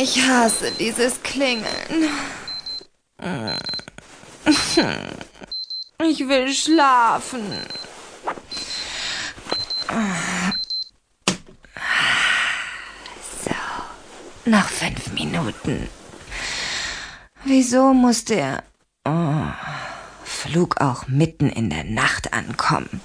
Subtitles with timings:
[0.00, 2.08] Ich hasse dieses Klingeln.
[6.00, 7.42] Ich will schlafen.
[13.44, 13.50] So,
[14.44, 15.88] noch fünf Minuten.
[17.44, 18.62] Wieso musste er...
[19.04, 19.46] Oh,
[20.22, 23.00] Flug auch mitten in der Nacht ankommen.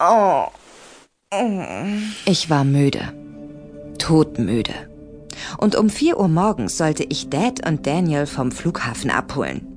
[0.00, 0.48] Oh.
[2.24, 3.29] Ich war müde.
[4.10, 4.74] Todmüde.
[5.58, 9.68] Und um vier Uhr morgens sollte ich Dad und Daniel vom Flughafen abholen.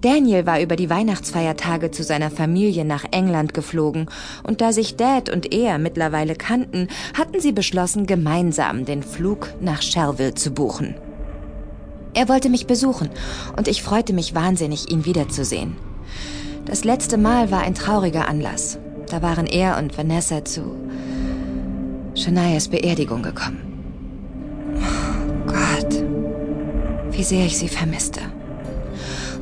[0.00, 4.08] Daniel war über die Weihnachtsfeiertage zu seiner Familie nach England geflogen,
[4.44, 9.82] und da sich Dad und er mittlerweile kannten, hatten sie beschlossen, gemeinsam den Flug nach
[9.82, 10.94] Shelville zu buchen.
[12.14, 13.10] Er wollte mich besuchen,
[13.58, 15.76] und ich freute mich wahnsinnig, ihn wiederzusehen.
[16.64, 18.78] Das letzte Mal war ein trauriger Anlass.
[19.10, 20.76] Da waren er und Vanessa zu
[22.16, 23.65] Shanias Beerdigung gekommen.
[27.16, 28.20] Wie sehr ich sie vermisste.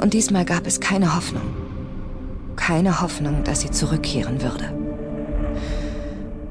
[0.01, 1.43] Und diesmal gab es keine Hoffnung.
[2.57, 4.73] Keine Hoffnung, dass sie zurückkehren würde.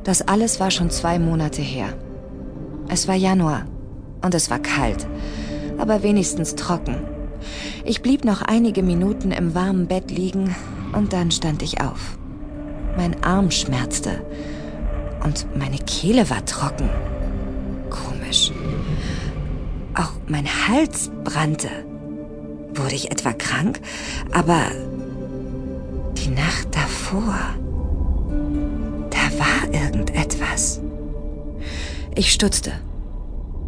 [0.03, 1.93] Das alles war schon zwei Monate her.
[2.89, 3.65] Es war Januar
[4.21, 5.07] und es war kalt,
[5.77, 6.97] aber wenigstens trocken.
[7.85, 10.55] Ich blieb noch einige Minuten im warmen Bett liegen
[10.93, 12.17] und dann stand ich auf.
[12.97, 14.25] Mein Arm schmerzte
[15.23, 16.89] und meine Kehle war trocken.
[20.27, 21.69] Mein Hals brannte.
[22.75, 23.79] Wurde ich etwa krank?
[24.31, 24.71] Aber
[26.17, 27.37] die Nacht davor,
[29.09, 30.81] da war irgendetwas.
[32.15, 32.73] Ich stutzte,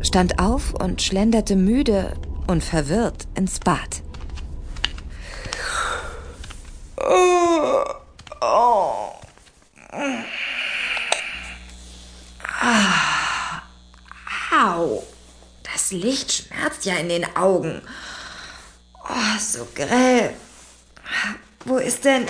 [0.01, 2.13] stand auf und schlenderte müde
[2.47, 4.01] und verwirrt ins Bad.
[6.97, 7.83] Oh,
[8.41, 9.11] oh.
[12.61, 13.61] Ah,
[14.51, 15.03] au.
[15.75, 17.81] Das Licht schmerzt ja in den Augen.
[19.03, 20.33] Oh, so grell.
[21.65, 22.27] Wo ist denn...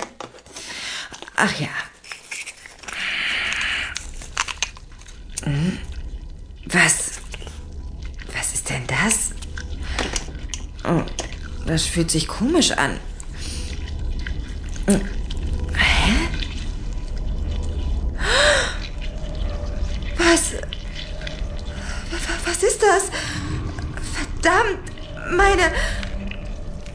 [1.36, 1.68] Ach ja.
[5.44, 5.78] Hm?
[6.64, 7.12] Was?
[8.34, 9.30] Was ist denn das?
[10.82, 11.04] Oh,
[11.66, 12.98] das fühlt sich komisch an.
[14.86, 15.15] Hm.
[22.56, 23.10] Was ist das?
[24.14, 24.90] Verdammt,
[25.30, 25.70] meine...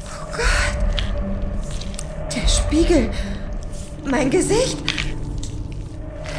[0.05, 0.79] Oh Gott.
[2.35, 3.11] Der Spiegel.
[4.03, 4.79] Mein Gesicht.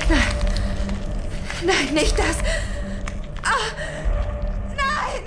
[0.08, 0.18] Nein.
[1.64, 2.38] Nein, nicht das.
[3.44, 3.70] Ah.
[4.70, 5.22] Nein.